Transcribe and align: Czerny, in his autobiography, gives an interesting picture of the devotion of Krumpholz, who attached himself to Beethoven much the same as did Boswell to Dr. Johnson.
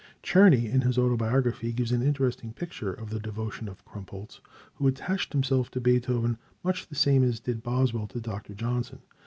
Czerny, 0.23 0.65
in 0.65 0.81
his 0.81 0.97
autobiography, 0.97 1.71
gives 1.71 1.91
an 1.91 2.01
interesting 2.01 2.53
picture 2.53 2.91
of 2.91 3.11
the 3.11 3.19
devotion 3.19 3.67
of 3.69 3.85
Krumpholz, 3.85 4.39
who 4.73 4.87
attached 4.87 5.31
himself 5.31 5.69
to 5.69 5.79
Beethoven 5.79 6.39
much 6.63 6.87
the 6.87 6.95
same 6.95 7.23
as 7.23 7.39
did 7.39 7.61
Boswell 7.61 8.07
to 8.07 8.19
Dr. 8.19 8.55
Johnson. 8.55 9.03